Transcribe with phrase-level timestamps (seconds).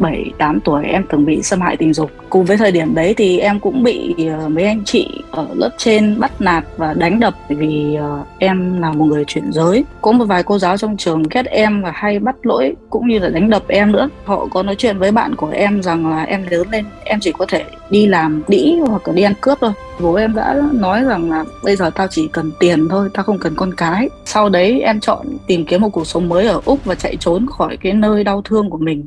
[0.00, 2.10] 7 8 tuổi em từng bị xâm hại tình dục.
[2.30, 5.70] Cùng với thời điểm đấy thì em cũng bị ờ, mấy anh chị ở lớp
[5.78, 9.84] trên bắt nạt và đánh đập vì ờ, em là một người chuyển giới.
[10.00, 13.18] Có một vài cô giáo trong trường ghét em và hay bắt lỗi cũng như
[13.18, 14.08] là đánh đập em nữa.
[14.24, 17.32] Họ có nói chuyện với bạn của em rằng là em lớn lên em chỉ
[17.32, 19.72] có thể đi làm đĩ hoặc là đi ăn cướp thôi.
[20.00, 23.38] Bố em đã nói rằng là bây giờ tao chỉ cần tiền thôi, tao không
[23.38, 24.08] cần con cái.
[24.24, 27.46] Sau đấy em chọn tìm kiếm một cuộc sống mới ở Úc và chạy trốn
[27.46, 29.06] khỏi cái nơi đau thương của mình.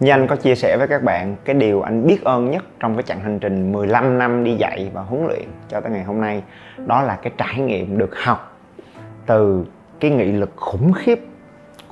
[0.00, 2.94] Như anh có chia sẻ với các bạn cái điều anh biết ơn nhất trong
[2.94, 6.20] cái chặng hành trình 15 năm đi dạy và huấn luyện cho tới ngày hôm
[6.20, 6.42] nay
[6.86, 8.56] đó là cái trải nghiệm được học
[9.26, 9.64] từ
[10.00, 11.20] cái nghị lực khủng khiếp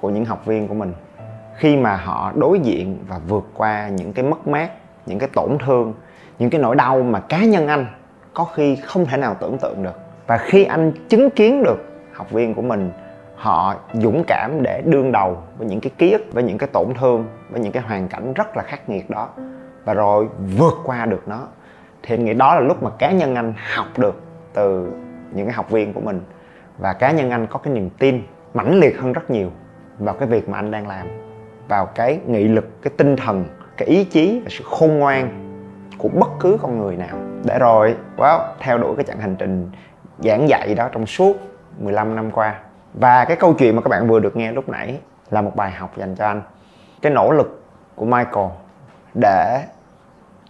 [0.01, 0.93] của những học viên của mình
[1.57, 4.71] khi mà họ đối diện và vượt qua những cái mất mát,
[5.07, 5.95] những cái tổn thương,
[6.39, 7.87] những cái nỗi đau mà cá nhân anh
[8.35, 10.01] có khi không thể nào tưởng tượng được.
[10.27, 11.77] Và khi anh chứng kiến được
[12.13, 12.91] học viên của mình
[13.43, 16.87] họ dũng cảm để đương đầu với những cái ký ức với những cái tổn
[17.01, 19.29] thương với những cái hoàn cảnh rất là khắc nghiệt đó
[19.85, 21.47] và rồi vượt qua được nó.
[22.03, 24.23] Thì anh nghĩ đó là lúc mà cá nhân anh học được
[24.55, 24.93] từ
[25.33, 26.21] những cái học viên của mình
[26.79, 28.23] và cá nhân anh có cái niềm tin
[28.55, 29.51] mãnh liệt hơn rất nhiều
[29.99, 31.07] vào cái việc mà anh đang làm
[31.69, 33.45] vào cái nghị lực cái tinh thần
[33.77, 35.29] cái ý chí và sự khôn ngoan
[35.99, 37.17] của bất cứ con người nào.
[37.45, 39.71] Để rồi wow, theo đuổi cái chặng hành trình
[40.19, 41.37] giảng dạy đó trong suốt
[41.79, 42.55] 15 năm qua
[42.95, 45.71] và cái câu chuyện mà các bạn vừa được nghe lúc nãy là một bài
[45.71, 46.43] học dành cho anh.
[47.03, 47.63] Cái nỗ lực
[47.95, 48.47] của michael
[49.15, 49.63] để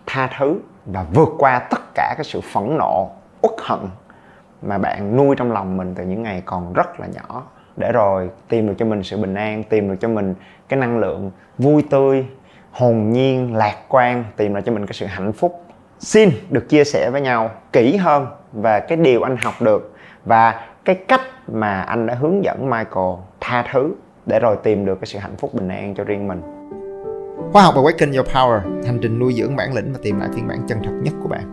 [0.07, 3.11] tha thứ và vượt qua tất cả cái sự phẫn nộ,
[3.43, 3.81] uất hận
[4.63, 7.43] mà bạn nuôi trong lòng mình từ những ngày còn rất là nhỏ.
[7.77, 10.35] Để rồi tìm được cho mình sự bình an, tìm được cho mình
[10.69, 12.27] cái năng lượng vui tươi,
[12.73, 15.65] hồn nhiên, lạc quan, tìm lại cho mình cái sự hạnh phúc.
[15.99, 19.95] Xin được chia sẻ với nhau kỹ hơn về cái điều anh học được
[20.25, 23.95] và cái cách mà anh đã hướng dẫn Michael tha thứ
[24.27, 26.41] để rồi tìm được cái sự hạnh phúc bình an cho riêng mình.
[27.53, 30.49] Khoa học Awaken Your Power, hành trình nuôi dưỡng bản lĩnh và tìm lại phiên
[30.49, 31.53] bản chân thật nhất của bạn.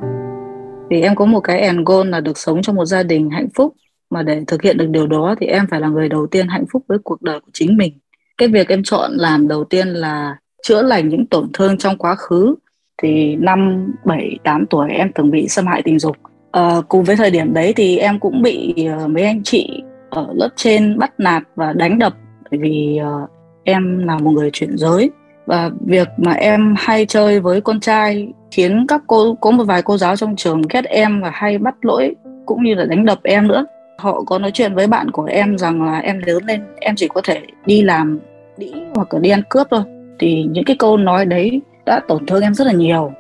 [0.90, 3.48] Thì em có một cái end goal là được sống trong một gia đình hạnh
[3.56, 3.74] phúc
[4.10, 6.66] mà để thực hiện được điều đó thì em phải là người đầu tiên hạnh
[6.74, 7.94] phúc với cuộc đời của chính mình.
[8.38, 12.16] Cái việc em chọn làm đầu tiên là chữa lành những tổn thương trong quá
[12.16, 12.56] khứ
[13.02, 16.18] thì năm 7 8 tuổi em từng bị xâm hại tình dục
[16.58, 20.28] Uh, cùng với thời điểm đấy thì em cũng bị uh, mấy anh chị ở
[20.34, 22.14] lớp trên bắt nạt và đánh đập
[22.52, 23.30] bởi vì uh,
[23.64, 25.10] em là một người chuyển giới.
[25.46, 29.82] Và việc mà em hay chơi với con trai khiến các cô có một vài
[29.82, 32.16] cô giáo trong trường ghét em và hay bắt lỗi
[32.46, 33.66] cũng như là đánh đập em nữa.
[33.98, 37.08] Họ có nói chuyện với bạn của em rằng là em lớn lên em chỉ
[37.08, 38.20] có thể đi làm
[38.58, 39.82] đĩ hoặc là đi ăn cướp thôi.
[40.20, 43.12] Thì những cái câu nói đấy đã tổn thương em rất là nhiều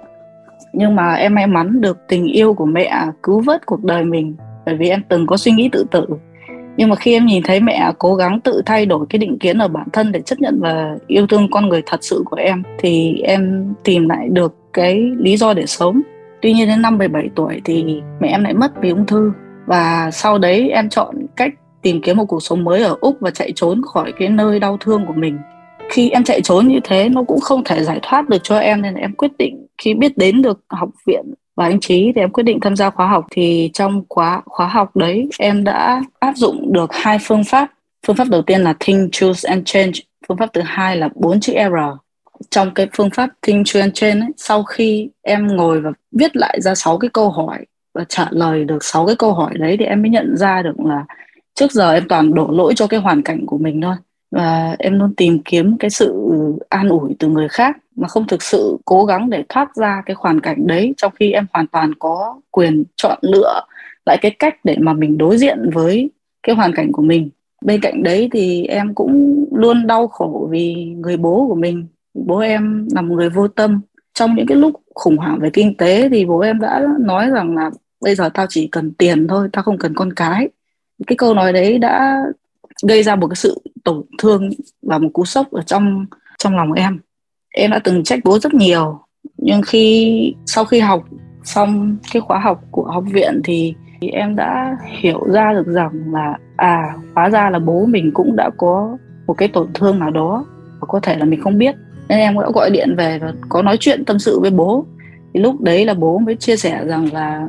[0.74, 4.36] nhưng mà em may mắn được tình yêu của mẹ cứu vớt cuộc đời mình,
[4.66, 6.06] bởi vì em từng có suy nghĩ tự tử.
[6.78, 9.58] Nhưng mà khi em nhìn thấy mẹ cố gắng tự thay đổi cái định kiến
[9.58, 12.64] ở bản thân để chấp nhận và yêu thương con người thật sự của em,
[12.78, 16.02] thì em tìm lại được cái lý do để sống.
[16.42, 19.32] Tuy nhiên đến năm 17 tuổi thì mẹ em lại mất vì ung thư.
[19.66, 23.32] Và sau đấy em chọn cách tìm kiếm một cuộc sống mới ở úc và
[23.32, 25.38] chạy trốn khỏi cái nơi đau thương của mình
[25.90, 28.82] khi em chạy trốn như thế nó cũng không thể giải thoát được cho em
[28.82, 32.22] nên là em quyết định khi biết đến được học viện và anh Trí thì
[32.22, 33.26] em quyết định tham gia khóa học.
[33.32, 37.72] Thì trong khóa khóa học đấy em đã áp dụng được hai phương pháp.
[38.08, 39.92] Phương pháp đầu tiên là think choose and change.
[40.28, 41.76] Phương pháp thứ hai là bốn chữ R.
[42.50, 46.36] Trong cái phương pháp think choose and change ấy, sau khi em ngồi và viết
[46.36, 49.76] lại ra sáu cái câu hỏi và trả lời được sáu cái câu hỏi đấy
[49.80, 51.06] thì em mới nhận ra được là
[51.56, 53.96] trước giờ em toàn đổ lỗi cho cái hoàn cảnh của mình thôi
[54.32, 56.34] và em luôn tìm kiếm cái sự
[56.70, 60.16] an ủi từ người khác mà không thực sự cố gắng để thoát ra cái
[60.20, 63.62] hoàn cảnh đấy trong khi em hoàn toàn có quyền chọn lựa
[64.06, 66.10] lại cái cách để mà mình đối diện với
[66.44, 67.30] cái hoàn cảnh của mình.
[67.66, 71.88] Bên cạnh đấy thì em cũng luôn đau khổ vì người bố của mình.
[72.14, 73.82] Bố em là một người vô tâm.
[74.14, 77.56] Trong những cái lúc khủng hoảng về kinh tế thì bố em đã nói rằng
[77.56, 77.72] là
[78.02, 80.50] bây giờ tao chỉ cần tiền thôi, tao không cần con cái.
[81.08, 82.24] Cái câu nói đấy đã
[82.88, 84.50] gây ra một cái sự tổn thương
[84.82, 86.06] và một cú sốc ở trong
[86.38, 87.00] trong lòng em.
[87.50, 89.00] Em đã từng trách bố rất nhiều
[89.38, 91.06] nhưng khi sau khi học
[91.44, 95.92] xong cái khóa học của học viện thì, thì em đã hiểu ra được rằng
[96.14, 98.98] là à hóa ra là bố mình cũng đã có
[99.28, 100.46] một cái tổn thương nào đó
[100.80, 101.76] và có thể là mình không biết.
[102.10, 104.86] Nên em đã gọi điện về và có nói chuyện tâm sự với bố.
[105.34, 107.48] Thì lúc đấy là bố mới chia sẻ rằng là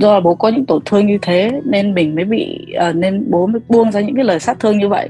[0.00, 3.30] do là bố có những tổn thương như thế nên mình mới bị uh, nên
[3.30, 5.08] bố mới buông ra những cái lời sát thương như vậy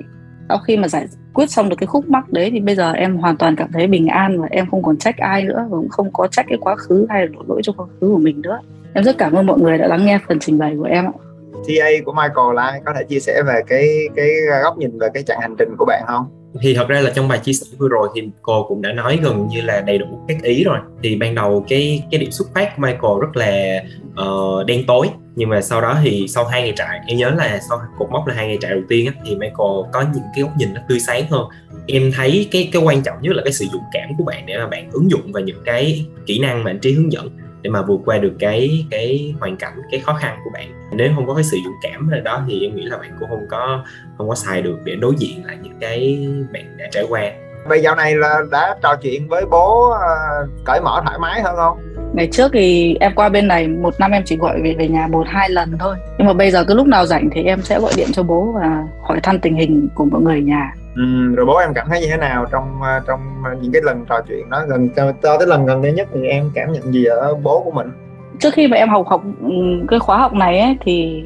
[0.49, 3.17] sau khi mà giải quyết xong được cái khúc mắc đấy thì bây giờ em
[3.17, 5.89] hoàn toàn cảm thấy bình an và em không còn trách ai nữa và cũng
[5.89, 8.41] không có trách cái quá khứ hay là đổ lỗi cho quá khứ của mình
[8.41, 8.61] nữa.
[8.95, 11.13] Em rất cảm ơn mọi người đã lắng nghe phần trình bày của em ạ.
[11.53, 14.29] TA của Michael là có thể chia sẻ về cái cái
[14.63, 16.27] góc nhìn về cái chặng hành trình của bạn không?
[16.63, 19.19] Thì thật ra là trong bài chia sẻ vừa rồi thì cô cũng đã nói
[19.23, 20.79] gần như là đầy đủ các ý rồi.
[21.03, 23.83] Thì ban đầu cái cái điểm xuất phát của Michael rất là
[24.23, 25.09] uh, đen tối.
[25.37, 28.27] Nhưng mà sau đó thì sau hai ngày trại em nhớ là sau cột mốc
[28.27, 30.81] là hai ngày trại đầu tiên á, thì Michael có những cái góc nhìn nó
[30.89, 31.49] tươi sáng hơn.
[31.87, 34.59] Em thấy cái cái quan trọng nhất là cái sự dũng cảm của bạn để
[34.59, 37.31] mà bạn ứng dụng vào những cái kỹ năng mà anh trí hướng dẫn
[37.63, 40.91] để mà vượt qua được cái cái hoàn cảnh, cái khó khăn của bạn.
[40.93, 43.29] Nếu không có cái sự dũng cảm ở đó thì em nghĩ là bạn cũng
[43.29, 43.85] không có
[44.19, 47.33] không có xài được để đối diện lại những cái bạn đã trải qua.
[47.69, 51.57] Bây giờ này là đã trò chuyện với bố uh, cởi mở thoải mái hơn
[51.57, 51.79] không?
[52.15, 55.07] Ngày trước thì em qua bên này một năm em chỉ gọi về về nhà
[55.07, 55.97] một hai lần thôi.
[56.19, 58.53] Nhưng mà bây giờ cứ lúc nào rảnh thì em sẽ gọi điện cho bố
[58.55, 60.75] và hỏi thăm tình hình của mọi người nhà.
[60.97, 63.21] Ừ, rồi bố em cảm thấy như thế nào trong ờ, trong
[63.61, 66.27] những cái lần trò chuyện đó gần cho, cho tới lần gần đây nhất thì
[66.27, 67.91] em cảm nhận gì ở bố của mình?
[68.39, 69.51] Trước khi mà em học học ừ,
[69.89, 71.25] cái khóa học này ấy, thì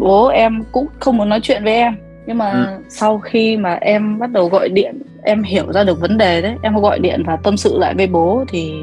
[0.00, 1.96] bố em cũng không muốn nói chuyện với em
[2.26, 2.82] nhưng mà ừ.
[2.88, 6.56] sau khi mà em bắt đầu gọi điện em hiểu ra được vấn đề đấy.
[6.62, 8.74] Em gọi điện và tâm sự lại với bố thì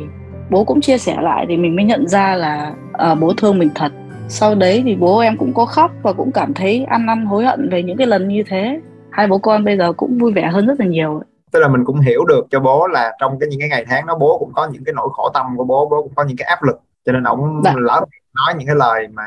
[0.49, 3.69] bố cũng chia sẻ lại thì mình mới nhận ra là à, bố thương mình
[3.75, 3.91] thật.
[4.27, 7.45] Sau đấy thì bố em cũng có khóc và cũng cảm thấy ăn năn hối
[7.45, 8.79] hận về những cái lần như thế.
[9.11, 11.21] Hai bố con bây giờ cũng vui vẻ hơn rất là nhiều
[11.51, 14.05] tức là mình cũng hiểu được cho bố là trong cái những cái ngày tháng
[14.05, 16.37] đó bố cũng có những cái nỗi khổ tâm của bố bố cũng có những
[16.37, 16.75] cái áp lực.
[17.05, 17.73] Cho nên ông dạ.
[17.77, 18.05] lỡ
[18.35, 19.23] nói những cái lời mà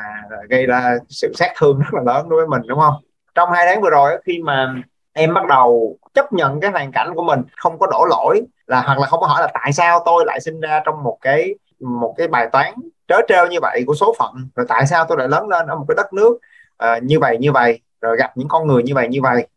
[0.49, 2.93] gây ra sự sát thương rất là lớn đối với mình đúng không?
[3.35, 4.75] Trong hai tháng vừa rồi khi mà
[5.17, 8.81] em bắt đầu chấp nhận cái hoàn cảnh của mình không có đổ lỗi là
[8.81, 11.55] hoặc là không có hỏi là tại sao tôi lại sinh ra trong một cái
[11.79, 12.73] một cái bài toán
[13.07, 15.75] trớ trêu như vậy của số phận rồi tại sao tôi lại lớn lên ở
[15.75, 16.37] một cái đất nước
[16.83, 19.47] uh, như vậy như vậy rồi gặp những con người như vậy như vậy.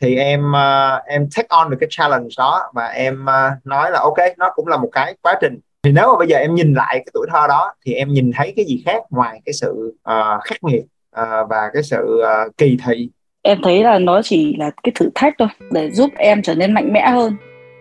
[0.00, 4.00] Thì em uh, em take on được cái challenge đó và em uh, nói là
[4.00, 5.58] ok nó cũng là một cái quá trình.
[5.82, 8.30] Thì nếu mà bây giờ em nhìn lại cái tuổi thơ đó thì em nhìn
[8.36, 10.82] thấy cái gì khác ngoài cái sự uh, khắc nghiệt
[11.20, 13.10] uh, và cái sự uh, kỳ thị
[13.48, 16.74] em thấy là nó chỉ là cái thử thách thôi để giúp em trở nên
[16.74, 17.36] mạnh mẽ hơn.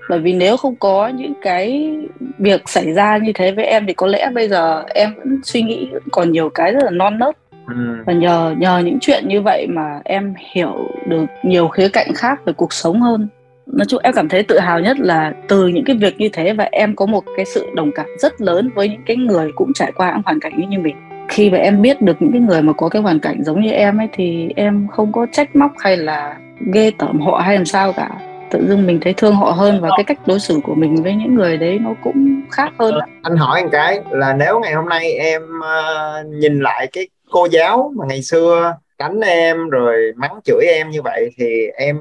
[0.09, 1.95] Bởi vì nếu không có những cái
[2.37, 5.61] việc xảy ra như thế với em thì có lẽ bây giờ em vẫn suy
[5.61, 7.37] nghĩ vẫn còn nhiều cái rất là non nớt.
[7.67, 8.03] Ừ.
[8.05, 10.73] và nhờ nhờ những chuyện như vậy mà em hiểu
[11.07, 13.27] được nhiều khía cạnh khác về cuộc sống hơn.
[13.65, 16.53] Nói chung em cảm thấy tự hào nhất là từ những cái việc như thế
[16.53, 19.73] và em có một cái sự đồng cảm rất lớn với những cái người cũng
[19.73, 20.95] trải qua những hoàn cảnh như mình
[21.27, 23.71] khi mà em biết được những cái người mà có cái hoàn cảnh giống như
[23.71, 26.37] em ấy thì em không có trách móc hay là
[26.73, 28.09] ghê tởm họ hay làm sao cả.
[28.51, 31.15] Tự dưng mình thấy thương họ hơn và cái cách đối xử của mình với
[31.15, 32.95] những người đấy nó cũng khác hơn.
[33.21, 37.47] Anh hỏi một cái là nếu ngày hôm nay em uh, nhìn lại cái cô
[37.51, 41.97] giáo mà ngày xưa đánh em rồi mắng chửi em như vậy thì em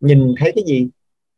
[0.00, 0.88] nhìn thấy cái gì?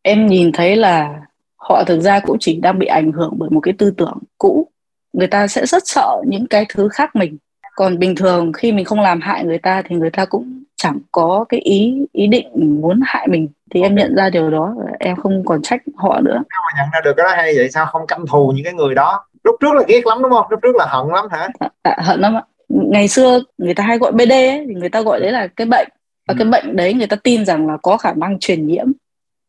[0.02, 1.20] Em nhìn thấy là
[1.56, 4.68] họ thực ra cũng chỉ đang bị ảnh hưởng bởi một cái tư tưởng cũ
[5.14, 7.36] người ta sẽ rất sợ những cái thứ khác mình.
[7.76, 10.98] Còn bình thường khi mình không làm hại người ta thì người ta cũng chẳng
[11.12, 13.48] có cái ý ý định muốn hại mình.
[13.70, 16.42] Thì em nhận ra điều đó em không còn trách họ nữa.
[16.50, 17.86] Sao mà nhận ra được cái đó hay vậy sao?
[17.86, 19.26] Không căm thù những cái người đó.
[19.44, 20.46] Lúc trước là ghét lắm đúng không?
[20.50, 21.48] Lúc trước là hận lắm hả?
[21.58, 22.42] À, à, hận lắm ạ.
[22.68, 25.66] Ngày xưa người ta hay gọi BD ấy, thì người ta gọi đấy là cái
[25.66, 25.88] bệnh.
[26.28, 26.38] Và ừ.
[26.38, 28.86] cái bệnh đấy người ta tin rằng là có khả năng truyền nhiễm.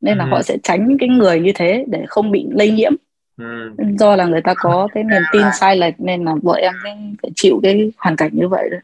[0.01, 0.29] Nên là ừ.
[0.31, 2.91] họ sẽ tránh những cái người như thế để không bị lây nhiễm
[3.37, 3.71] ừ.
[3.99, 6.73] do là người ta có cái niềm tin sai lệch nên là vợ em
[7.21, 8.79] phải chịu cái hoàn cảnh như vậy đấy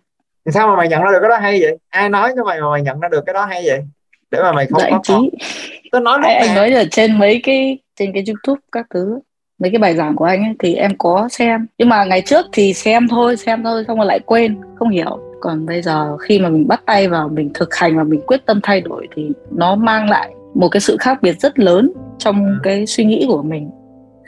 [0.46, 1.78] sao mà mày nhận ra được cái đó hay vậy?
[1.90, 3.84] Ai nói cho mày mà mày nhận ra được cái đó hay vậy?
[4.32, 5.30] Để mà mày không dạ, có trí
[5.92, 9.20] tôi nói anh, anh nói ở trên mấy cái trên cái youtube các thứ
[9.60, 11.68] mấy cái bài giảng của anh ấy, thì em có xem.
[11.78, 15.20] Nhưng mà ngày trước thì xem thôi xem thôi xong rồi lại quên không hiểu.
[15.40, 18.46] Còn bây giờ khi mà mình bắt tay vào mình thực hành và mình quyết
[18.46, 22.46] tâm thay đổi thì nó mang lại một cái sự khác biệt rất lớn trong
[22.46, 22.52] ừ.
[22.64, 23.70] cái suy nghĩ của mình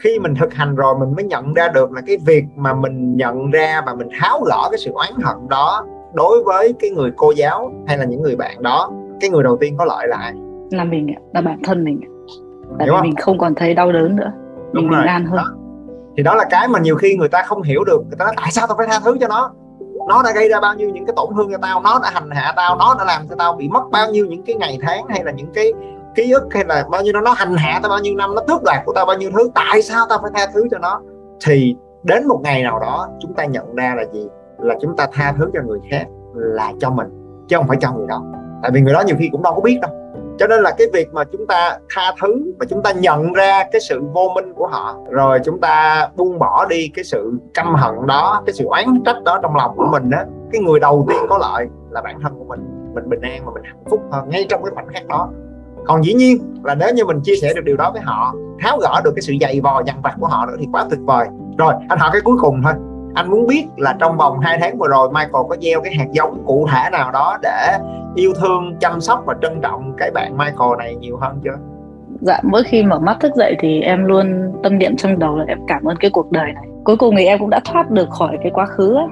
[0.04, 3.18] khi mình thực hành rồi mình mới nhận ra được là cái việc mà mình
[3.18, 7.12] nhận ra và mình tháo gỡ cái sự oán hận đó đối với cái người
[7.18, 10.18] cô giáo hay là những người bạn đó cái người đầu tiên có lợi là
[10.18, 10.34] ai
[10.72, 12.00] là mình là bản thân mình
[12.80, 14.32] tại vì mình không còn thấy đau đớn nữa
[14.74, 15.38] mình bình an hơn.
[15.38, 15.46] Đó.
[16.18, 18.34] thì đó là cái mà nhiều khi người ta không hiểu được người ta nói
[18.38, 19.52] tại sao tao phải tha thứ cho nó?
[20.10, 22.30] Nó đã gây ra bao nhiêu những cái tổn thương cho tao nó đã hành
[22.32, 25.08] hạ tao nó đã làm cho tao bị mất bao nhiêu những cái ngày tháng
[25.08, 25.74] hay là những cái
[26.16, 28.42] ký ức hay là bao nhiêu nó nó hành hạ tao bao nhiêu năm, nó
[28.48, 31.02] tước đoạt của tao bao nhiêu thứ, tại sao tao phải tha thứ cho nó?
[31.46, 34.28] Thì đến một ngày nào đó, chúng ta nhận ra là gì?
[34.60, 36.06] Là chúng ta tha thứ cho người khác
[36.36, 37.08] là cho mình,
[37.48, 38.24] chứ không phải cho người đó.
[38.62, 39.92] Tại vì người đó nhiều khi cũng đâu có biết đâu.
[40.40, 43.64] Cho nên là cái việc mà chúng ta tha thứ và chúng ta nhận ra
[43.72, 47.76] cái sự vô minh của họ, rồi chúng ta buông bỏ đi cái sự căm
[47.76, 51.06] hận đó, cái sự oán trách đó trong lòng của mình á, cái người đầu
[51.10, 52.92] tiên có lợi là bản thân của mình.
[52.94, 55.30] Mình bình an và mình hạnh phúc hơn ngay trong cái khoảnh khắc đó
[55.86, 58.78] còn dĩ nhiên là nếu như mình chia sẻ được điều đó với họ, tháo
[58.78, 61.28] gỡ được cái sự dày vò dằn vặt của họ nữa thì quá tuyệt vời.
[61.58, 62.74] Rồi, anh hỏi cái cuối cùng thôi.
[63.14, 66.08] Anh muốn biết là trong vòng 2 tháng vừa rồi Michael có gieo cái hạt
[66.12, 67.78] giống cụ thể nào đó để
[68.16, 71.58] yêu thương, chăm sóc và trân trọng cái bạn Michael này nhiều hơn chưa?
[72.22, 75.46] Dạ mỗi khi mở mắt thức dậy thì em luôn tâm niệm trong đầu là
[75.48, 76.64] em cảm ơn cái cuộc đời này.
[76.84, 79.08] Cuối cùng thì em cũng đã thoát được khỏi cái quá khứ ấy.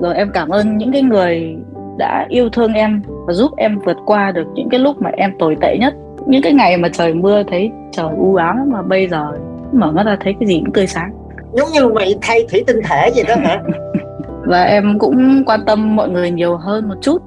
[0.00, 1.56] rồi em cảm ơn những cái người
[1.98, 5.38] đã yêu thương em và giúp em vượt qua được những cái lúc mà em
[5.38, 5.94] tồi tệ nhất
[6.26, 9.32] những cái ngày mà trời mưa thấy trời u ám mà bây giờ
[9.72, 11.12] mở mắt ra thấy cái gì cũng tươi sáng.
[11.52, 13.62] Giống như mày thay thủy tinh thể vậy đó hả?
[14.46, 17.22] Và em cũng quan tâm mọi người nhiều hơn một chút.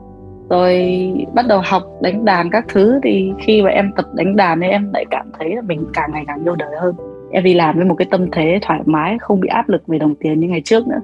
[0.49, 0.99] Rồi
[1.33, 4.67] bắt đầu học đánh đàn các thứ thì khi mà em tập đánh đàn thì
[4.67, 6.95] em lại cảm thấy là mình càng ngày càng yêu đời hơn.
[7.31, 9.97] Em đi làm với một cái tâm thế thoải mái không bị áp lực về
[9.97, 10.99] đồng tiền như ngày trước nữa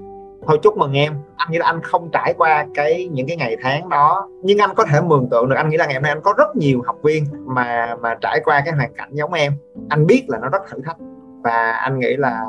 [0.48, 1.14] thôi chúc mừng em.
[1.36, 4.28] Anh nghĩ là anh không trải qua cái, những cái ngày tháng đó.
[4.44, 6.34] Nhưng anh có thể mường tượng được, anh nghĩ là ngày hôm nay anh có
[6.38, 9.54] rất nhiều học viên mà mà trải qua cái hoàn cảnh giống em.
[9.90, 10.98] Anh biết là nó rất thử thách.
[11.44, 12.46] Và anh nghĩ là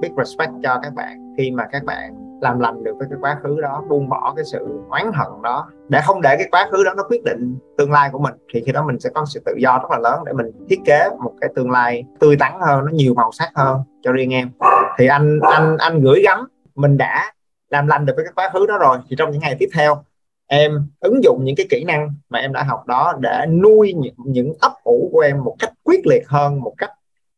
[0.00, 3.36] biết respect cho các bạn khi mà các bạn làm lành được với cái quá
[3.42, 5.68] khứ đó, buông bỏ cái sự oán hận đó.
[5.88, 8.62] Để không để cái quá khứ đó nó quyết định tương lai của mình, thì
[8.66, 11.08] khi đó mình sẽ có sự tự do rất là lớn để mình thiết kế
[11.18, 14.50] một cái tương lai tươi tắn hơn, nó nhiều màu sắc hơn cho riêng em.
[14.98, 17.32] Thì anh anh anh gửi gắm mình đã
[17.70, 20.04] làm lành được với cái quá khứ đó rồi thì trong những ngày tiếp theo
[20.46, 24.14] em ứng dụng những cái kỹ năng mà em đã học đó để nuôi những,
[24.26, 26.90] những ấp ủ của em một cách quyết liệt hơn một cách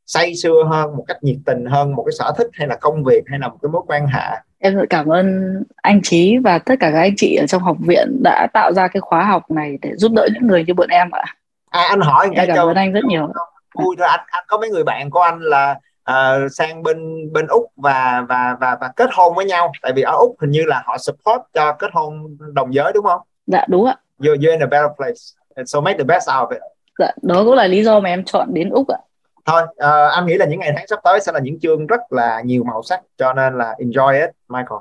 [0.06, 3.04] say sưa hơn một cách nhiệt tình hơn một cái sở thích hay là công
[3.04, 4.36] việc hay là một cái mối quan hệ.
[4.58, 7.76] Em rất cảm ơn anh Trí và tất cả các anh chị ở trong học
[7.86, 10.88] viện đã tạo ra cái khóa học này để giúp đỡ những người như bọn
[10.88, 11.24] em ạ.
[11.70, 13.28] À anh hỏi em cảm ơn anh rất nhiều.
[13.74, 14.06] vui thôi.
[14.10, 15.80] Anh, anh có mấy người bạn của anh là
[16.10, 19.72] uh, sang bên bên úc và và và và kết hôn với nhau.
[19.82, 23.04] Tại vì ở úc hình như là họ support cho kết hôn đồng giới đúng
[23.04, 23.20] không?
[23.46, 23.96] Dạ đúng ạ.
[24.20, 25.20] You're, you're in a better place.
[25.54, 26.62] And so make the best out of it.
[26.98, 28.98] Dạ đó cũng là lý do mà em chọn đến úc ạ.
[29.46, 32.00] Thôi uh, anh nghĩ là những ngày tháng sắp tới sẽ là những chương rất
[32.10, 34.80] là nhiều màu sắc cho nên là enjoy it Michael.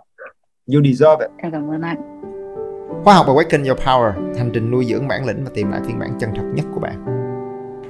[0.74, 1.32] You deserve it.
[1.38, 1.98] Em cảm ơn anh.
[3.04, 6.00] Khoa học Awaken Your Power, hành trình nuôi dưỡng bản lĩnh và tìm lại phiên
[6.00, 7.06] bản chân thật nhất của bạn.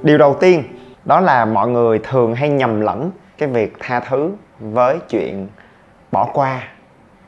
[0.02, 0.62] Điều đầu tiên
[1.04, 5.48] đó là mọi người thường hay nhầm lẫn cái việc tha thứ với chuyện
[6.12, 6.62] bỏ qua,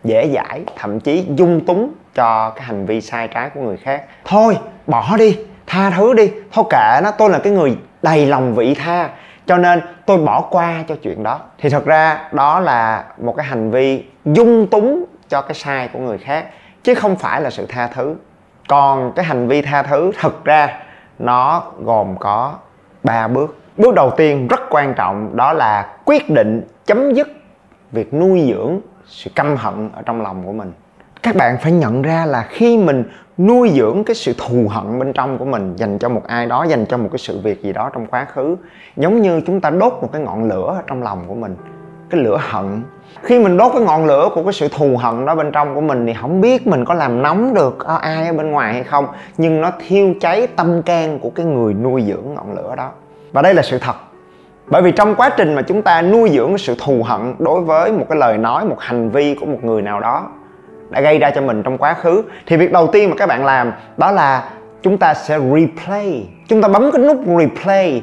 [0.05, 4.05] dễ dãi, thậm chí dung túng cho cái hành vi sai trái của người khác.
[4.25, 6.33] Thôi, bỏ đi, tha thứ đi.
[6.53, 9.11] Thôi kệ nó, tôi là cái người đầy lòng vị tha,
[9.47, 11.41] cho nên tôi bỏ qua cho chuyện đó.
[11.59, 15.99] Thì thật ra đó là một cái hành vi dung túng cho cái sai của
[15.99, 16.47] người khác,
[16.83, 18.17] chứ không phải là sự tha thứ.
[18.69, 20.79] Còn cái hành vi tha thứ thực ra
[21.19, 22.55] nó gồm có
[23.03, 27.29] ba bước bước đầu tiên rất quan trọng đó là quyết định chấm dứt
[27.93, 30.73] việc nuôi dưỡng sự căm hận ở trong lòng của mình.
[31.23, 33.05] Các bạn phải nhận ra là khi mình
[33.39, 36.65] nuôi dưỡng cái sự thù hận bên trong của mình dành cho một ai đó,
[36.69, 38.57] dành cho một cái sự việc gì đó trong quá khứ,
[38.97, 41.57] giống như chúng ta đốt một cái ngọn lửa ở trong lòng của mình,
[42.11, 42.83] cái lửa hận.
[43.23, 45.81] Khi mình đốt cái ngọn lửa của cái sự thù hận đó bên trong của
[45.81, 49.07] mình thì không biết mình có làm nóng được ai ở bên ngoài hay không,
[49.39, 52.91] nhưng nó thiêu cháy tâm can của cái người nuôi dưỡng ngọn lửa đó
[53.33, 53.95] và đây là sự thật.
[54.67, 57.93] Bởi vì trong quá trình mà chúng ta nuôi dưỡng sự thù hận đối với
[57.93, 60.29] một cái lời nói, một hành vi của một người nào đó
[60.91, 63.45] đã gây ra cho mình trong quá khứ, thì việc đầu tiên mà các bạn
[63.45, 64.51] làm đó là
[64.83, 66.29] chúng ta sẽ replay.
[66.49, 68.03] Chúng ta bấm cái nút replay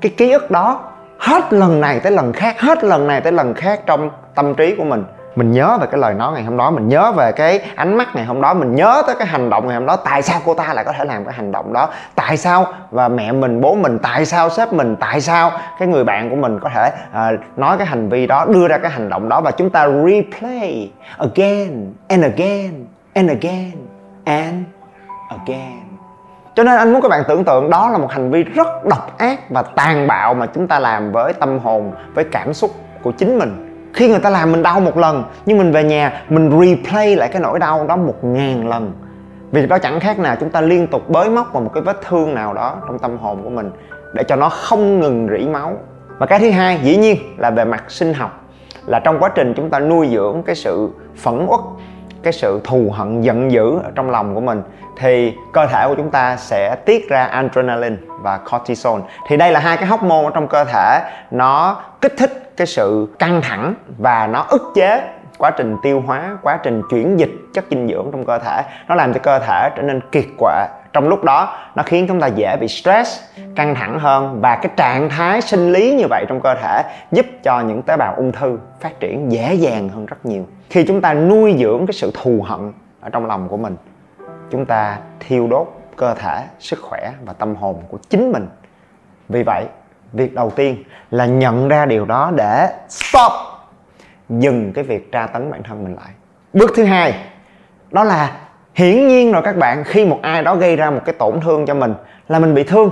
[0.00, 0.80] cái ký ức đó
[1.18, 4.74] hết lần này tới lần khác, hết lần này tới lần khác trong tâm trí
[4.76, 5.04] của mình
[5.36, 8.08] mình nhớ về cái lời nói ngày hôm đó mình nhớ về cái ánh mắt
[8.14, 9.96] ngày hôm đó mình nhớ tới cái hành động ngày hôm đó.
[9.96, 11.88] Tại sao cô ta lại có thể làm cái hành động đó?
[12.14, 16.04] Tại sao và mẹ mình bố mình tại sao sếp mình tại sao cái người
[16.04, 19.08] bạn của mình có thể uh, nói cái hành vi đó đưa ra cái hành
[19.08, 23.72] động đó và chúng ta replay again and again and again
[24.24, 24.56] and
[25.28, 25.82] again?
[26.54, 29.18] Cho nên anh muốn các bạn tưởng tượng đó là một hành vi rất độc
[29.18, 32.70] ác và tàn bạo mà chúng ta làm với tâm hồn với cảm xúc
[33.02, 36.22] của chính mình khi người ta làm mình đau một lần, nhưng mình về nhà,
[36.28, 38.92] mình replay lại cái nỗi đau đó một ngàn lần.
[39.50, 41.96] Vì đó chẳng khác nào chúng ta liên tục bới móc vào một cái vết
[42.08, 43.70] thương nào đó trong tâm hồn của mình
[44.12, 45.72] để cho nó không ngừng rỉ máu.
[46.18, 48.40] Và cái thứ hai, dĩ nhiên, là về mặt sinh học.
[48.86, 51.60] Là trong quá trình chúng ta nuôi dưỡng cái sự phẫn uất,
[52.22, 54.62] cái sự thù hận, giận dữ ở trong lòng của mình,
[54.98, 59.60] thì cơ thể của chúng ta sẽ tiết ra adrenaline và cortisol thì đây là
[59.60, 61.00] hai cái hormone ở trong cơ thể.
[61.30, 65.02] Nó kích thích cái sự căng thẳng và nó ức chế
[65.38, 68.62] quá trình tiêu hóa, quá trình chuyển dịch chất dinh dưỡng trong cơ thể.
[68.88, 70.66] Nó làm cho cơ thể trở nên kiệt quệ.
[70.92, 73.20] Trong lúc đó, nó khiến chúng ta dễ bị stress,
[73.56, 76.82] căng thẳng hơn và cái trạng thái sinh lý như vậy trong cơ thể
[77.12, 80.46] giúp cho những tế bào ung thư phát triển dễ dàng hơn rất nhiều.
[80.70, 83.76] Khi chúng ta nuôi dưỡng cái sự thù hận ở trong lòng của mình,
[84.50, 85.66] chúng ta thiêu đốt
[85.96, 88.48] cơ thể, sức khỏe và tâm hồn của chính mình.
[89.28, 89.64] Vì vậy
[90.12, 93.32] việc đầu tiên là nhận ra điều đó để stop.
[94.28, 96.10] Dừng cái việc tra tấn bản thân mình lại.
[96.52, 97.14] Bước thứ hai,
[97.90, 98.30] đó là
[98.74, 101.66] hiển nhiên rồi các bạn, khi một ai đó gây ra một cái tổn thương
[101.66, 101.94] cho mình
[102.28, 102.90] là mình bị thương.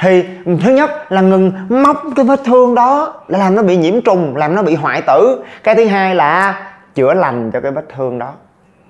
[0.00, 4.00] Thì thứ nhất là ngừng móc cái vết thương đó để làm nó bị nhiễm
[4.00, 5.44] trùng, làm nó bị hoại tử.
[5.62, 6.62] Cái thứ hai là
[6.94, 8.32] chữa lành cho cái vết thương đó.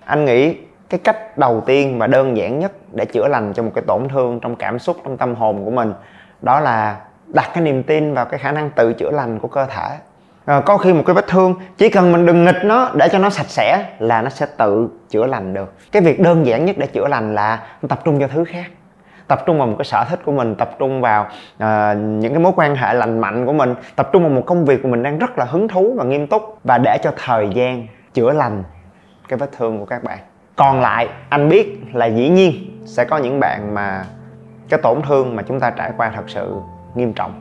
[0.04, 0.56] Anh nghĩ
[0.88, 4.08] cái cách đầu tiên và đơn giản nhất để chữa lành cho một cái tổn
[4.08, 5.92] thương trong cảm xúc, trong tâm hồn của mình,
[6.40, 6.96] đó là
[7.34, 9.88] đặt cái niềm tin vào cái khả năng tự chữa lành của cơ thể.
[10.44, 13.18] À, có khi một cái vết thương chỉ cần mình đừng nghịch nó để cho
[13.18, 15.74] nó sạch sẽ là nó sẽ tự chữa lành được.
[15.92, 18.66] Cái việc đơn giản nhất để chữa lành là tập trung vào thứ khác
[19.32, 22.38] tập trung vào một cái sở thích của mình tập trung vào uh, những cái
[22.38, 25.02] mối quan hệ lành mạnh của mình tập trung vào một công việc của mình
[25.02, 28.62] đang rất là hứng thú và nghiêm túc và để cho thời gian chữa lành
[29.28, 30.18] cái vết thương của các bạn.
[30.56, 32.52] Còn lại anh biết là dĩ nhiên
[32.86, 34.04] sẽ có những bạn mà
[34.68, 36.56] cái tổn thương mà chúng ta trải qua thật sự
[36.94, 37.32] nghiêm trọng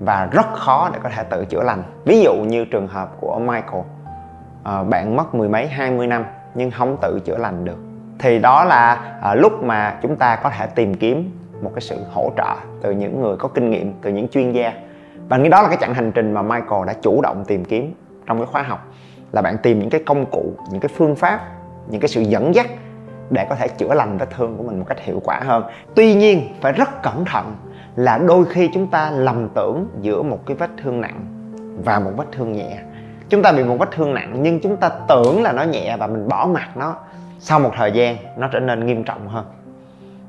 [0.00, 1.82] và rất khó để có thể tự chữa lành.
[2.04, 3.82] Ví dụ như trường hợp của Michael
[4.64, 7.78] à, bạn mất mười mấy hai mươi năm nhưng không tự chữa lành được.
[8.18, 11.30] Thì đó là à, lúc mà chúng ta có thể tìm kiếm
[11.62, 14.72] một cái sự hỗ trợ từ những người có kinh nghiệm từ những chuyên gia.
[15.28, 17.94] Và nghĩ đó là cái chặng hành trình mà Michael đã chủ động tìm kiếm
[18.26, 18.86] trong cái khóa học
[19.32, 21.40] là bạn tìm những cái công cụ những cái phương pháp
[21.90, 22.66] những cái sự dẫn dắt
[23.30, 25.64] để có thể chữa lành vết thương của mình một cách hiệu quả hơn.
[25.94, 27.56] Tuy nhiên phải rất cẩn thận
[27.98, 31.20] là đôi khi chúng ta lầm tưởng giữa một cái vết thương nặng
[31.84, 32.78] và một vết thương nhẹ.
[33.28, 36.06] Chúng ta bị một vết thương nặng nhưng chúng ta tưởng là nó nhẹ và
[36.06, 36.96] mình bỏ mặt nó,
[37.38, 39.44] sau một thời gian nó trở nên nghiêm trọng hơn.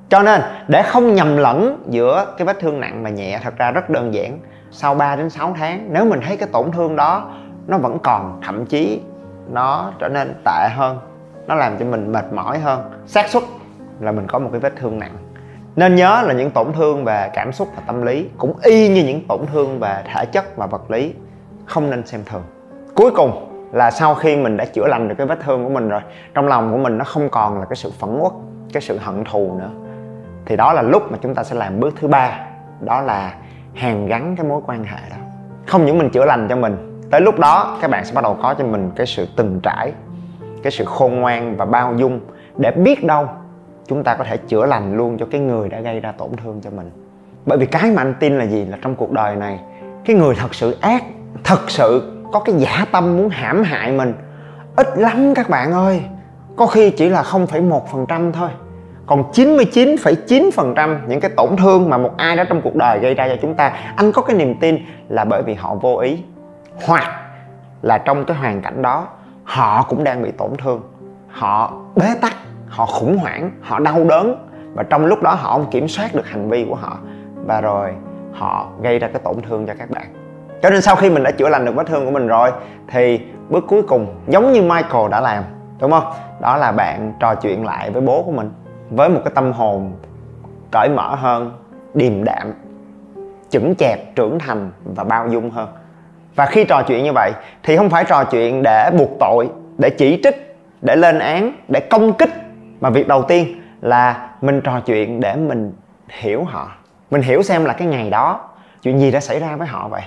[0.10, 3.72] Cho nên, để không nhầm lẫn giữa cái vết thương nặng và nhẹ, thật ra
[3.72, 4.40] rất đơn giản.
[4.72, 7.32] Sau 3 đến 6 tháng, nếu mình thấy cái tổn thương đó,
[7.68, 9.02] nó vẫn còn, thậm chí
[9.52, 11.00] nó trở nên tệ hơn,
[11.48, 12.82] nó làm cho mình mệt mỏi hơn.
[13.06, 13.44] Xác suất
[14.00, 15.16] là mình có một cái vết thương nặng
[15.76, 19.04] nên nhớ là những tổn thương về cảm xúc và tâm lý, cũng y như
[19.04, 21.14] những tổn thương về thể chất và vật lý,
[21.66, 22.44] không nên xem thường.
[22.96, 25.90] Cuối cùng là sau khi mình đã chữa lành được cái vết thương của mình
[25.90, 26.02] rồi,
[26.34, 28.32] trong lòng của mình nó không còn là cái sự phẫn uất,
[28.74, 29.70] cái sự hận thù nữa.
[30.46, 32.40] Thì đó là lúc mà chúng ta sẽ làm bước thứ ba,
[32.82, 33.34] đó là
[33.74, 35.18] hàn gắn cái mối quan hệ đó.
[35.66, 38.38] Không những mình chữa lành cho mình, tới lúc đó các bạn sẽ bắt đầu
[38.42, 39.92] có cho mình cái sự từng trải,
[40.64, 42.20] cái sự khôn ngoan và bao dung
[42.58, 43.28] để biết đâu
[43.90, 46.62] chúng ta có thể chữa lành luôn cho cái người đã gây ra tổn thương
[46.64, 46.92] cho mình.
[47.46, 48.66] Bởi vì cái mà anh tin là gì?
[48.66, 49.60] Là trong cuộc đời này
[50.06, 51.04] cái người thật sự ác
[51.44, 54.14] thật sự có cái giả tâm muốn hãm hại mình.
[54.76, 56.02] Ít lắm các bạn ơi
[56.56, 58.50] có khi chỉ là 0,1% thôi.
[59.06, 63.28] Còn 99,9% những cái tổn thương mà một ai đó trong cuộc đời gây ra
[63.28, 64.78] cho chúng ta anh có cái niềm tin
[65.10, 66.24] là bởi vì họ vô ý.
[66.86, 67.04] Hoặc
[67.82, 69.08] là trong cái hoàn cảnh đó
[69.44, 70.82] họ cũng đang bị tổn thương.
[71.28, 72.34] Họ bế tắc
[72.70, 76.28] họ khủng hoảng, họ đau đớn, và trong lúc đó họ không kiểm soát được
[76.28, 76.98] hành vi của họ,
[77.46, 77.94] và rồi
[78.34, 80.14] họ gây ra cái tổn thương cho các bạn.
[80.62, 82.52] Cho nên sau khi mình đã chữa lành được vết thương của mình rồi,
[82.88, 85.44] thì bước cuối cùng giống như Michael đã làm,
[85.80, 86.04] đúng không?
[86.42, 88.52] Đó là bạn trò chuyện lại với bố của mình,
[88.90, 89.94] với một cái tâm hồn
[90.72, 91.52] cởi mở hơn,
[91.94, 92.54] điềm đạm,
[93.50, 95.70] chững chạc, trưởng thành và bao dung hơn.
[96.36, 97.32] Và khi trò chuyện như vậy,
[97.64, 101.80] thì không phải trò chuyện để buộc tội, để chỉ trích, để lên án, để
[101.80, 102.30] công kích
[102.82, 105.74] mà việc đầu tiên là mình trò chuyện để mình
[106.10, 106.72] hiểu họ.
[107.12, 108.50] Mình hiểu xem là cái ngày đó
[108.82, 110.04] chuyện gì đã xảy ra với họ vậy.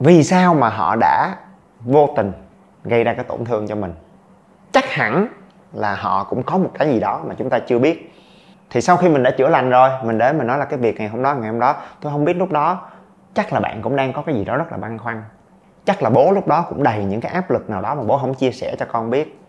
[0.00, 1.34] Vì sao mà họ đã
[1.80, 2.32] vô tình
[2.84, 3.94] gây ra cái tổn thương cho mình?
[4.72, 5.26] Chắc hẳn
[5.72, 8.14] là họ cũng có một cái gì đó mà chúng ta chưa biết.
[8.70, 10.98] Thì sau khi mình đã chữa lành rồi, mình đến mình nói là cái việc
[10.98, 12.80] ngày hôm đó, ngày hôm đó, tôi không biết lúc đó
[13.34, 15.22] chắc là bạn cũng đang có cái gì đó rất là băn khoăn.
[15.84, 18.18] Chắc là bố lúc đó cũng đầy những cái áp lực nào đó mà bố
[18.18, 19.40] không chia sẻ cho con biết.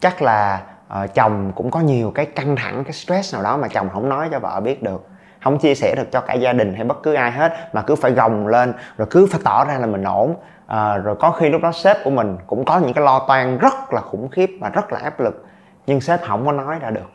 [0.00, 3.68] Chắc là uh, chồng cũng có nhiều cái căng thẳng cái stress nào đó mà
[3.68, 5.08] chồng không nói cho vợ biết được.
[5.42, 7.94] Không chia sẻ được cho cả gia đình hay bất cứ ai hết mà cứ
[7.94, 10.34] phải gồng lên rồi cứ phải tỏ ra là mình ổn.
[10.66, 13.58] À, rồi có khi lúc đó sếp của mình cũng có những cái lo toan
[13.58, 15.46] rất là khủng khiếp và rất là áp lực
[15.86, 17.10] nhưng sếp không có nói ra được.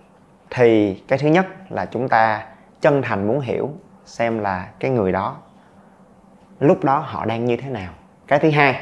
[0.50, 2.46] Thì cái thứ nhất là chúng ta
[2.82, 3.70] chân thành muốn hiểu
[4.06, 5.36] xem là cái người đó
[6.60, 7.92] lúc đó họ đang như thế nào.
[8.28, 8.76] Cái thứ hai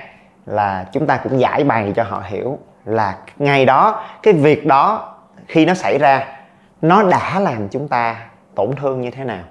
[0.45, 5.15] là chúng ta cũng giải bày cho họ hiểu là ngày đó, cái việc đó
[5.47, 6.25] khi nó xảy ra,
[6.82, 8.15] nó đã làm chúng ta
[8.56, 9.43] tổn thương như thế nào?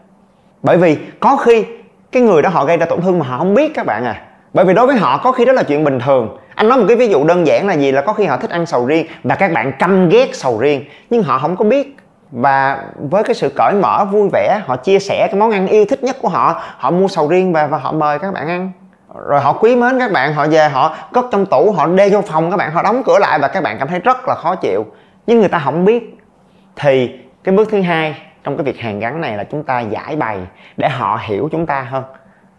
[0.63, 1.65] Bởi vì có khi
[2.13, 4.23] cái người đó họ gây ra tổn thương mà họ không biết các bạn à.
[4.55, 6.39] Bởi vì đối với họ, có khi đó là chuyện bình thường.
[6.55, 8.51] Anh nói một cái ví dụ đơn giản là gì là có khi họ thích
[8.51, 11.97] ăn sầu riêng và các bạn căm ghét sầu riêng, nhưng họ không có biết.
[12.31, 15.85] Và với cái sự cởi mở, vui vẻ, họ chia sẻ cái món ăn yêu
[15.89, 18.73] thích nhất của họ họ mua sầu riêng về và họ mời các bạn ăn
[19.27, 22.21] rồi họ quý mến các bạn, họ về, họ cất trong tủ, họ đeo vô
[22.21, 24.55] phòng, các bạn, họ đóng cửa lại và các bạn cảm thấy rất là khó
[24.55, 24.87] chịu.
[25.27, 26.19] Nhưng người ta không biết.
[26.77, 30.17] Thì cái bước thứ hai trong cái việc hàn gắn này là chúng ta giải
[30.17, 30.39] bày
[30.77, 32.05] để họ hiểu chúng ta hơn.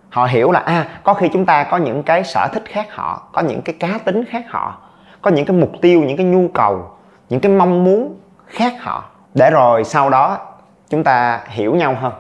[0.10, 3.30] Họ hiểu là à có khi chúng ta có những cái sở thích khác họ,
[3.34, 4.78] có những cái cá tính khác họ,
[5.22, 6.92] có những cái mục tiêu, những cái nhu cầu,
[7.30, 9.04] những cái mong muốn khác họ.
[9.34, 10.38] Để rồi sau đó
[10.90, 12.14] chúng ta hiểu nhau hơn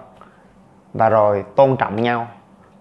[0.93, 2.27] và rồi tôn trọng nhau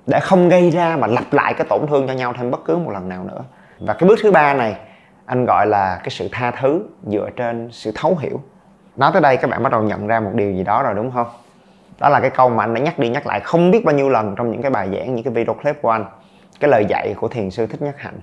[0.08, 2.76] để không gây ra mà lặp lại cái tổn thương cho nhau thêm bất cứ
[2.76, 3.40] một lần nào nữa.
[3.78, 4.76] Và cái bước thứ ba này,
[5.26, 8.40] anh gọi là cái sự tha thứ dựa trên sự thấu hiểu.
[8.96, 11.10] Nói tới đây các bạn bắt đầu nhận ra một điều gì đó rồi, đúng
[11.10, 11.26] không?
[11.98, 14.08] Đó là cái câu mà anh đã nhắc đi nhắc lại không biết bao nhiêu
[14.08, 16.04] lần trong những cái bài giảng, những cái video clip của anh.
[16.60, 18.20] Cái lời dạy của thiền sư thích nhất hạnh.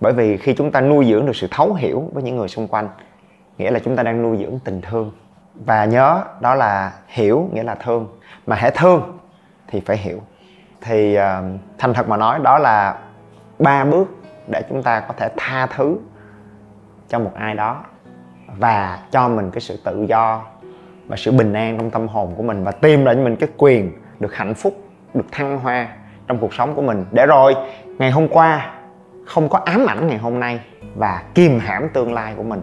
[0.00, 2.68] Bởi vì khi chúng ta nuôi dưỡng được sự thấu hiểu với những người xung
[2.68, 2.88] quanh,
[3.58, 5.12] nghĩa là chúng ta đang nuôi dưỡng tình thương.
[5.54, 8.06] Và nhớ đó là hiểu nghĩa là thương.
[8.46, 9.18] Mà hãy thương
[9.68, 10.22] thì phải hiểu
[10.82, 11.22] thì uh,
[11.78, 12.98] thành thật mà nói đó là
[13.58, 14.08] ba bước
[14.48, 15.96] để chúng ta có thể tha thứ
[17.08, 17.84] cho một ai đó
[18.58, 20.42] và cho mình cái sự tự do
[21.06, 23.48] và sự bình an trong tâm hồn của mình và tìm lại cho mình cái
[23.56, 24.74] quyền được hạnh phúc
[25.14, 25.88] được thăng hoa
[26.26, 27.04] trong cuộc sống của mình.
[27.12, 27.54] Để rồi
[27.98, 28.74] ngày hôm qua
[29.26, 30.60] không có ám ảnh ngày hôm nay
[30.94, 32.60] và kìm hãm tương lai của mình.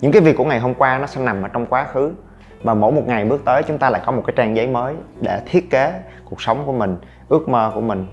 [0.00, 2.12] Những cái việc của ngày hôm qua nó sẽ nằm ở trong quá khứ
[2.62, 4.94] và mỗi một ngày bước tới chúng ta lại có một cái trang giấy mới
[5.20, 6.96] để thiết kế cuộc sống của mình
[7.30, 8.06] ước mơ của mình,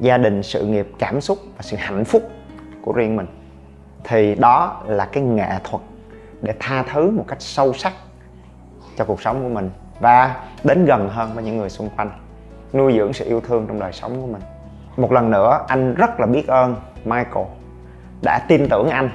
[0.00, 2.30] gia đình, sự nghiệp, cảm xúc và sự hạnh phúc
[2.82, 3.26] của riêng mình.
[4.04, 5.82] Thì đó là cái nghệ thuật
[6.42, 7.92] để tha thứ một cách sâu sắc
[8.96, 12.10] cho cuộc sống của mình và đến gần hơn với những người xung quanh,
[12.72, 14.42] nuôi dưỡng sự yêu thương trong đời sống của mình.
[14.96, 17.46] Một lần nữa, anh rất là biết ơn michael
[18.22, 19.10] đã tin tưởng anh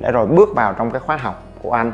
[0.00, 1.92] để rồi bước vào trong cái khóa học của anh,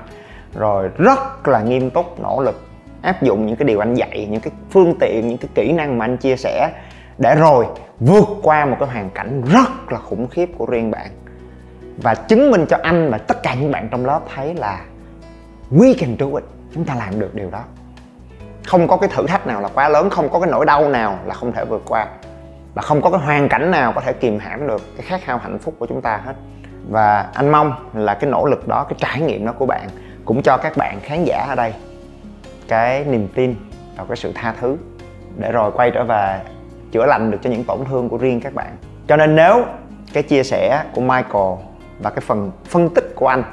[0.55, 2.61] rồi rất là nghiêm túc, nỗ lực
[3.03, 5.99] áp dụng những cái điều anh dạy, những cái phương tiện, những cái kỹ năng
[5.99, 6.71] mà anh chia sẻ
[7.19, 7.67] để rồi
[8.01, 11.11] vượt qua một cái hoàn cảnh rất là khủng khiếp của riêng bạn.
[12.03, 14.81] Và chứng minh cho anh và tất cả những bạn trong lớp thấy là
[15.71, 16.45] we can do it.
[16.75, 17.61] Chúng ta làm được điều đó.
[18.67, 21.19] Không có cái thử thách nào là quá lớn, không có cái nỗi đau nào
[21.25, 22.07] là không thể vượt qua.
[22.75, 25.39] Và không có cái hoàn cảnh nào có thể kìm hãm được cái khát khao
[25.39, 26.35] hạnh phúc của chúng ta hết.
[26.91, 29.89] Và anh mong là cái nỗ lực đó, cái trải nghiệm đó của bạn
[30.25, 31.75] cũng cho các bạn khán giả ở đây
[32.69, 33.55] cái niềm tin
[33.97, 34.77] và cái sự tha thứ.
[35.37, 36.41] Để rồi quay trở về
[36.95, 38.77] chữa lành được cho những tổn thương của riêng các bạn.
[39.09, 39.65] Cho nên nếu
[40.13, 41.53] cái chia sẻ của michael
[41.99, 43.45] và cái phần phân tích của anh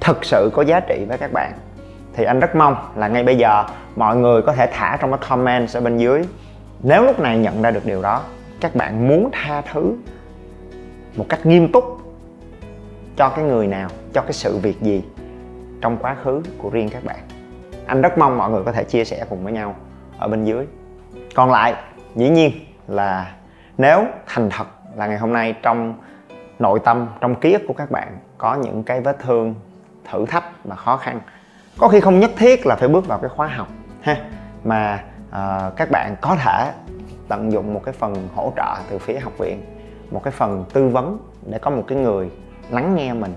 [0.00, 1.52] thực sự có giá trị với các bạn,
[2.14, 3.64] thì anh rất mong là ngay bây giờ
[3.96, 6.24] mọi người có thể thả trong cái comment ở bên dưới.
[6.82, 8.22] Nếu lúc này nhận ra được điều đó,
[8.60, 9.94] các bạn muốn tha thứ
[11.16, 11.84] một cách nghiêm túc
[13.16, 15.04] cho cái người nào, cho cái sự việc gì
[15.80, 17.18] trong quá khứ của riêng các bạn.
[17.86, 19.74] Anh rất mong mọi người có thể chia sẻ cùng với nhau
[20.18, 20.66] ở bên dưới.
[21.34, 21.74] Còn lại,
[22.14, 22.52] dĩ nhiên
[22.88, 23.32] là
[23.78, 25.94] nếu thành thật là ngày hôm nay trong
[26.58, 29.54] nội tâm trong ký ức của các bạn có những cái vết thương
[30.10, 31.20] thử thách và khó khăn
[31.78, 33.68] có khi không nhất thiết là phải bước vào cái khóa học
[34.00, 34.16] ha
[34.64, 36.72] mà uh, các bạn có thể
[37.28, 39.62] tận dụng một cái phần hỗ trợ từ phía học viện
[40.10, 42.30] một cái phần tư vấn để có một cái người
[42.70, 43.34] lắng nghe mình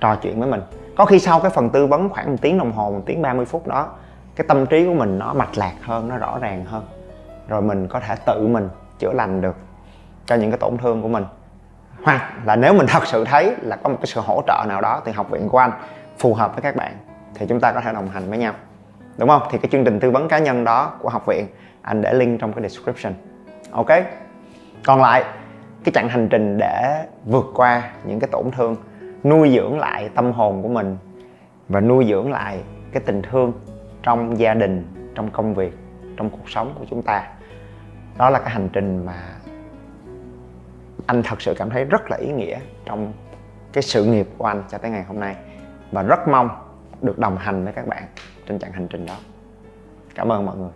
[0.00, 0.62] trò chuyện với mình.
[0.96, 3.44] Có khi sau cái phần tư vấn khoảng một tiếng đồng hồ một tiếng 30
[3.44, 3.88] phút đó
[4.36, 6.82] cái tâm trí của mình nó mạch lạc hơn nó rõ ràng hơn.
[7.48, 8.68] Rồi mình có thể tự mình
[9.00, 9.56] chữa lành được
[10.26, 11.24] cho những cái tổn thương của mình.
[12.04, 14.80] Hoặc là nếu mình thật sự thấy là có một cái sự hỗ trợ nào
[14.80, 15.72] đó từ học viện của anh
[16.18, 16.92] phù hợp với các bạn,
[17.34, 18.52] thì chúng ta có thể đồng hành với nhau.
[19.18, 19.42] Đúng không?
[19.50, 21.46] Thì cái chương trình tư vấn cá nhân đó của học viện,
[21.82, 23.12] anh để link trong cái description.
[23.70, 23.88] Ok?
[24.84, 25.24] Còn lại,
[25.84, 28.76] cái chặng hành trình để vượt qua những cái tổn thương,
[29.24, 30.96] nuôi dưỡng lại tâm hồn của mình
[31.68, 32.58] và nuôi dưỡng lại
[32.92, 33.52] cái tình thương
[34.02, 35.78] trong gia đình, trong công việc,
[36.16, 37.26] trong cuộc sống của chúng ta
[38.20, 39.14] đó là cái hành trình mà
[41.06, 43.12] anh thật sự cảm thấy rất là ý nghĩa trong
[43.72, 45.36] cái sự nghiệp của anh cho tới ngày hôm nay.
[45.92, 46.48] Và rất mong
[47.02, 48.02] được đồng hành với các bạn
[48.48, 49.16] trên chặng hành trình đó.
[50.14, 50.70] Cảm ơn mọi người.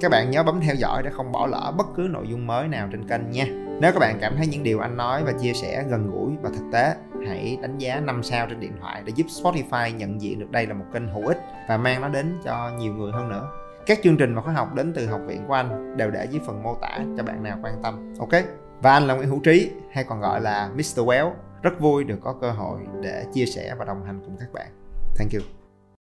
[0.00, 2.68] Các bạn nhớ bấm theo dõi để không bỏ lỡ bất cứ nội dung mới
[2.68, 3.44] nào trên kênh nha.
[3.80, 6.50] Nếu các bạn cảm thấy những điều anh nói và chia sẻ gần gũi và
[6.50, 6.94] thực tế,
[7.26, 10.66] hãy đánh giá 5 sao trên điện thoại để giúp Spotify nhận diện được đây
[10.66, 14.00] là một kênh hữu ích và mang nó đến cho nhiều người hơn nữa các
[14.02, 16.62] chương trình và khóa học đến từ học viện của anh đều để dưới phần
[16.62, 18.14] mô tả, cho bạn nào quan tâm.
[18.18, 18.42] Ok?
[18.82, 20.98] Và anh là Nguyễn Hữu Trí, hay còn gọi là Mr.
[20.98, 21.30] Well.
[21.62, 24.66] Rất vui được có cơ hội để chia sẻ và đồng hành cùng các bạn.
[25.18, 25.61] Thank you.